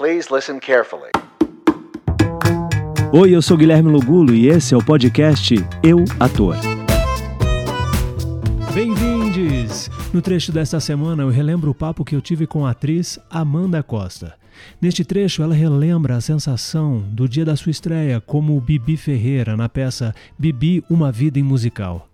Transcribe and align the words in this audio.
Please 0.00 0.32
listen 0.34 0.58
carefully. 0.58 1.10
Oi, 3.12 3.36
eu 3.36 3.42
sou 3.42 3.54
Guilherme 3.54 3.90
Lugulo 3.90 4.32
e 4.32 4.48
esse 4.48 4.72
é 4.72 4.76
o 4.78 4.82
podcast 4.82 5.54
Eu 5.82 6.06
Ator. 6.18 6.56
Bem-vindos! 8.72 9.90
No 10.10 10.22
trecho 10.22 10.52
desta 10.52 10.80
semana 10.80 11.22
eu 11.22 11.28
relembro 11.28 11.70
o 11.70 11.74
papo 11.74 12.02
que 12.02 12.16
eu 12.16 12.22
tive 12.22 12.46
com 12.46 12.64
a 12.64 12.70
atriz 12.70 13.18
Amanda 13.28 13.82
Costa. 13.82 14.34
Neste 14.80 15.04
trecho, 15.04 15.42
ela 15.42 15.54
relembra 15.54 16.16
a 16.16 16.20
sensação 16.22 17.00
do 17.00 17.28
dia 17.28 17.44
da 17.44 17.54
sua 17.54 17.70
estreia 17.70 18.22
como 18.22 18.58
Bibi 18.58 18.96
Ferreira 18.96 19.54
na 19.54 19.68
peça 19.68 20.14
Bibi 20.38 20.82
Uma 20.88 21.12
Vida 21.12 21.38
em 21.38 21.42
Musical. 21.42 22.09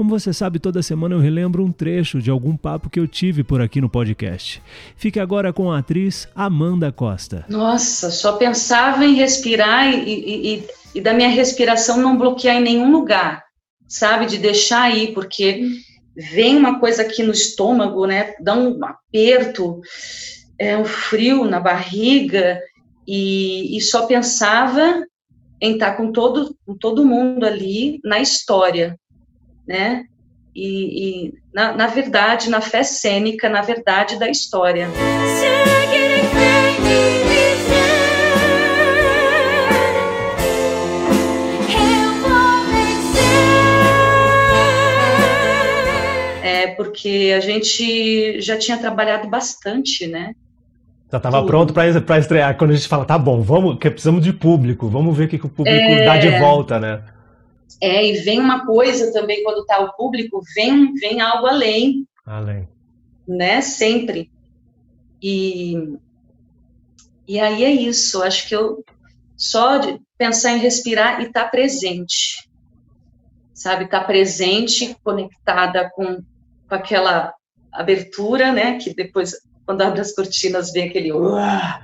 Como 0.00 0.18
você 0.18 0.32
sabe, 0.32 0.58
toda 0.58 0.82
semana 0.82 1.14
eu 1.14 1.18
relembro 1.18 1.62
um 1.62 1.70
trecho 1.70 2.22
de 2.22 2.30
algum 2.30 2.56
papo 2.56 2.88
que 2.88 2.98
eu 2.98 3.06
tive 3.06 3.44
por 3.44 3.60
aqui 3.60 3.82
no 3.82 3.90
podcast. 3.90 4.62
Fique 4.96 5.20
agora 5.20 5.52
com 5.52 5.70
a 5.70 5.80
atriz 5.80 6.26
Amanda 6.34 6.90
Costa. 6.90 7.44
Nossa, 7.50 8.10
só 8.10 8.38
pensava 8.38 9.04
em 9.04 9.12
respirar 9.12 9.92
e, 9.92 10.08
e, 10.08 10.54
e, 10.54 10.68
e 10.94 11.00
da 11.02 11.12
minha 11.12 11.28
respiração 11.28 11.98
não 11.98 12.16
bloquear 12.16 12.56
em 12.56 12.62
nenhum 12.62 12.90
lugar, 12.90 13.44
sabe? 13.86 14.24
De 14.24 14.38
deixar 14.38 14.84
aí, 14.84 15.12
porque 15.12 15.68
vem 16.16 16.56
uma 16.56 16.80
coisa 16.80 17.02
aqui 17.02 17.22
no 17.22 17.32
estômago, 17.32 18.06
né? 18.06 18.32
Dá 18.40 18.54
um 18.54 18.82
aperto, 18.82 19.82
é 20.58 20.78
um 20.78 20.86
frio 20.86 21.44
na 21.44 21.60
barriga 21.60 22.58
e, 23.06 23.76
e 23.76 23.80
só 23.82 24.06
pensava 24.06 25.04
em 25.60 25.74
estar 25.74 25.94
com 25.98 26.10
todo, 26.10 26.56
com 26.64 26.74
todo 26.74 27.04
mundo 27.04 27.44
ali 27.44 28.00
na 28.02 28.18
história, 28.18 28.98
né? 29.70 30.04
E, 30.54 31.28
e 31.28 31.34
na, 31.54 31.72
na, 31.72 31.86
verdade, 31.86 32.50
na 32.50 32.60
fé 32.60 32.82
cênica, 32.82 33.48
na 33.48 33.62
verdade 33.62 34.18
da 34.18 34.28
história. 34.28 34.88
É 46.42 46.66
porque 46.74 47.32
a 47.36 47.38
gente 47.38 48.40
já 48.40 48.58
tinha 48.58 48.76
trabalhado 48.76 49.28
bastante, 49.28 50.08
né? 50.08 50.34
Já 51.12 51.18
estava 51.18 51.46
pronto 51.46 51.72
para 51.72 52.18
estrear. 52.18 52.56
Quando 52.56 52.72
a 52.72 52.74
gente 52.74 52.88
fala, 52.88 53.04
tá 53.04 53.16
bom, 53.16 53.40
vamos, 53.40 53.78
que 53.78 53.88
precisamos 53.88 54.24
de 54.24 54.32
público, 54.32 54.88
vamos 54.88 55.16
ver 55.16 55.26
o 55.26 55.28
que, 55.28 55.38
que 55.38 55.46
o 55.46 55.48
público 55.48 55.78
é... 55.78 56.04
dá 56.04 56.16
de 56.16 56.40
volta, 56.40 56.80
né? 56.80 57.02
É, 57.80 58.04
e 58.06 58.18
vem 58.20 58.40
uma 58.40 58.66
coisa 58.66 59.12
também 59.12 59.42
quando 59.42 59.60
está 59.60 59.80
o 59.80 59.92
público, 59.94 60.42
vem, 60.54 60.92
vem 60.94 61.20
algo 61.20 61.46
além. 61.46 62.06
Além. 62.24 62.68
Né? 63.26 63.60
Sempre. 63.60 64.30
E, 65.22 65.96
e 67.28 67.38
aí 67.38 67.64
é 67.64 67.70
isso. 67.70 68.22
Acho 68.22 68.48
que 68.48 68.54
eu 68.54 68.84
só 69.36 69.78
de 69.78 70.00
pensar 70.18 70.52
em 70.52 70.58
respirar 70.58 71.20
e 71.20 71.26
estar 71.26 71.44
tá 71.44 71.48
presente. 71.48 72.48
Sabe? 73.54 73.84
Estar 73.84 74.00
tá 74.00 74.06
presente, 74.06 74.96
conectada 75.02 75.90
com, 75.94 76.22
com 76.68 76.74
aquela 76.74 77.34
abertura, 77.72 78.52
né? 78.52 78.78
Que 78.78 78.94
depois, 78.94 79.32
quando 79.64 79.82
abre 79.82 80.00
as 80.00 80.14
cortinas, 80.14 80.72
vem 80.72 80.88
aquele. 80.88 81.12
Uah! 81.12 81.82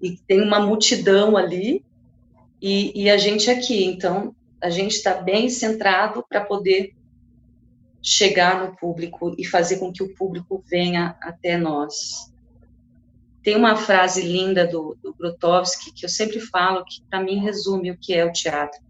E 0.00 0.16
tem 0.26 0.42
uma 0.42 0.60
multidão 0.60 1.36
ali. 1.36 1.84
E, 2.60 3.04
e 3.04 3.10
a 3.10 3.16
gente 3.16 3.50
aqui. 3.50 3.84
Então, 3.84 4.34
a 4.62 4.70
gente 4.70 4.92
está 4.92 5.14
bem 5.14 5.48
centrado 5.48 6.24
para 6.28 6.44
poder 6.44 6.94
chegar 8.02 8.64
no 8.64 8.76
público 8.76 9.34
e 9.38 9.44
fazer 9.44 9.78
com 9.78 9.92
que 9.92 10.02
o 10.02 10.14
público 10.14 10.62
venha 10.66 11.16
até 11.20 11.56
nós. 11.56 12.32
Tem 13.42 13.56
uma 13.56 13.76
frase 13.76 14.22
linda 14.22 14.66
do, 14.66 14.96
do 15.02 15.14
Grotowski 15.14 15.92
que 15.92 16.04
eu 16.04 16.08
sempre 16.08 16.40
falo 16.40 16.84
que 16.84 17.02
para 17.08 17.22
mim 17.22 17.38
resume 17.38 17.90
o 17.90 17.96
que 17.96 18.14
é 18.14 18.24
o 18.24 18.32
teatro. 18.32 18.80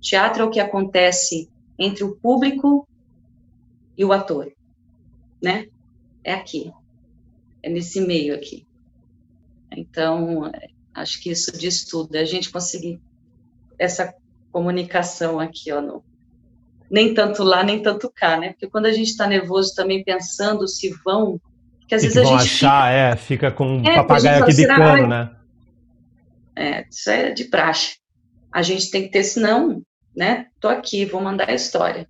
teatro 0.00 0.42
é 0.42 0.46
o 0.46 0.50
que 0.50 0.60
acontece 0.60 1.48
entre 1.78 2.04
o 2.04 2.16
público 2.16 2.86
e 3.96 4.04
o 4.04 4.12
ator, 4.12 4.52
né? 5.42 5.68
É 6.22 6.34
aqui, 6.34 6.72
é 7.62 7.70
nesse 7.70 8.00
meio 8.00 8.34
aqui. 8.34 8.66
Então, 9.70 10.50
acho 10.92 11.20
que 11.22 11.30
isso 11.30 11.56
diz 11.56 11.84
tudo. 11.84 12.16
A 12.16 12.24
gente 12.24 12.50
conseguir 12.50 13.00
essa 13.78 14.12
comunicação 14.52 15.38
aqui, 15.38 15.72
ó, 15.72 15.80
no, 15.80 16.04
nem 16.90 17.14
tanto 17.14 17.42
lá, 17.42 17.62
nem 17.62 17.82
tanto 17.82 18.10
cá, 18.14 18.36
né? 18.36 18.50
Porque 18.50 18.68
quando 18.68 18.86
a 18.86 18.92
gente 18.92 19.08
está 19.08 19.26
nervoso 19.26 19.74
também 19.74 20.02
pensando 20.02 20.66
se 20.66 20.92
vão, 21.04 21.40
que 21.86 21.94
às 21.94 22.02
vezes 22.02 22.18
a 22.18 22.24
gente 22.24 22.42
achar, 22.42 22.88
fica... 22.88 22.90
é, 22.90 23.16
fica 23.16 23.50
com 23.50 23.76
um 23.78 23.84
é, 23.84 23.94
papagaio 23.94 24.42
aqui 24.42 24.56
bicando, 24.56 25.06
né? 25.06 25.30
É, 26.56 26.84
isso 26.90 27.10
é 27.10 27.30
de 27.30 27.44
praxe. 27.44 27.98
A 28.52 28.62
gente 28.62 28.90
tem 28.90 29.02
que 29.02 29.10
ter, 29.10 29.22
senão, 29.22 29.82
né? 30.14 30.46
Tô 30.60 30.68
aqui, 30.68 31.04
vou 31.04 31.20
mandar 31.20 31.48
a 31.48 31.54
história. 31.54 32.08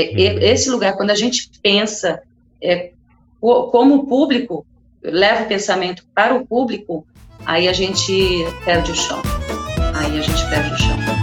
Esse 0.00 0.70
lugar, 0.70 0.96
quando 0.96 1.10
a 1.10 1.14
gente 1.14 1.50
pensa 1.62 2.22
é, 2.62 2.90
como 3.40 3.96
o 3.96 4.06
público 4.06 4.66
leva 5.02 5.44
o 5.44 5.46
pensamento 5.46 6.04
para 6.14 6.34
o 6.34 6.46
público, 6.46 7.06
aí 7.44 7.68
a 7.68 7.72
gente 7.72 8.12
perde 8.64 8.92
o 8.92 8.94
chão. 8.94 9.22
Aí 9.94 10.18
a 10.18 10.22
gente 10.22 10.48
perde 10.48 10.74
o 10.74 10.78
chão. 10.78 11.19